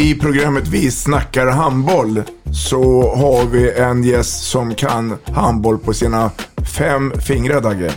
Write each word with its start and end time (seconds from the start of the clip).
i 0.00 0.14
programmet 0.14 0.68
Vi 0.68 0.90
snackar 0.90 1.46
handboll 1.46 2.22
så 2.52 3.14
har 3.16 3.46
vi 3.46 3.72
en 3.72 4.04
gäst 4.04 4.44
som 4.44 4.74
kan 4.74 5.18
handboll 5.34 5.78
på 5.78 5.94
sina 5.94 6.30
fem 6.78 7.12
fingrar, 7.26 7.60
Dagge. 7.60 7.90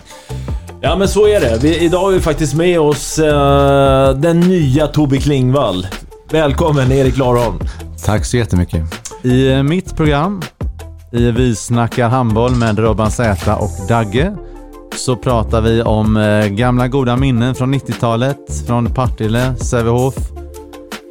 Ja 0.81 0.95
men 0.95 1.07
så 1.07 1.27
är 1.27 1.39
det. 1.39 1.57
Vi, 1.61 1.77
idag 1.77 1.99
har 1.99 2.11
vi 2.11 2.19
faktiskt 2.19 2.53
med 2.53 2.79
oss 2.79 3.19
eh, 3.19 4.15
den 4.15 4.39
nya 4.39 4.87
Tobbe 4.87 5.17
Klingvall. 5.17 5.87
Välkommen 6.31 6.91
Erik 6.91 7.17
Larholm. 7.17 7.59
Tack 8.05 8.25
så 8.25 8.37
jättemycket. 8.37 8.81
I 9.21 9.51
eh, 9.51 9.63
mitt 9.63 9.95
program, 9.95 10.41
i 11.11 11.31
Vi 11.31 11.55
snackar 11.55 12.09
handboll 12.09 12.55
med 12.55 12.79
Robban 12.79 13.11
Z 13.11 13.55
och 13.55 13.87
Dagge, 13.87 14.35
så 14.95 15.15
pratar 15.15 15.61
vi 15.61 15.81
om 15.81 16.17
eh, 16.17 16.47
gamla 16.47 16.87
goda 16.87 17.17
minnen 17.17 17.55
från 17.55 17.73
90-talet, 17.73 18.37
från 18.67 18.85
Partille, 18.85 19.55
Sävehof, 19.55 20.32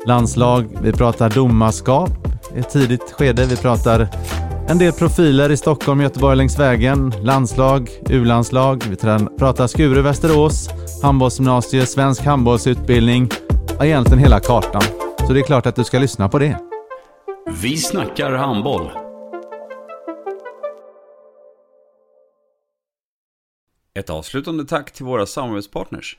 landslag. 0.06 0.78
Vi 0.82 0.92
pratar 0.92 1.30
domarskap 1.30 2.10
i 2.56 2.58
ett 2.58 2.70
tidigt 2.70 3.12
skede. 3.12 3.46
Vi 3.46 3.56
pratar 3.56 4.08
en 4.68 4.78
del 4.78 4.92
profiler 4.92 5.50
i 5.50 5.56
Stockholm, 5.56 6.00
Göteborg 6.00 6.36
längs 6.36 6.58
vägen, 6.58 7.12
landslag, 7.22 7.90
U-landslag. 8.08 8.84
Vi 8.90 8.96
pratar 9.38 9.66
Skuru, 9.66 10.02
Västerås, 10.02 10.68
handbollsgymnasium, 11.02 11.86
svensk 11.86 12.24
handbollsutbildning. 12.24 13.28
Ja, 13.78 13.84
egentligen 13.84 14.18
hela 14.18 14.40
kartan. 14.40 14.82
Så 15.26 15.32
det 15.32 15.40
är 15.40 15.44
klart 15.44 15.66
att 15.66 15.76
du 15.76 15.84
ska 15.84 15.98
lyssna 15.98 16.28
på 16.28 16.38
det. 16.38 16.58
Vi 17.62 17.76
snackar 17.76 18.32
handboll. 18.32 18.90
Ett 23.94 24.10
avslutande 24.10 24.64
tack 24.64 24.92
till 24.92 25.04
våra 25.04 25.26
samarbetspartners. 25.26 26.18